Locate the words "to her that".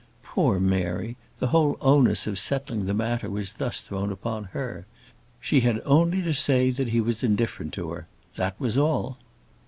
7.75-8.59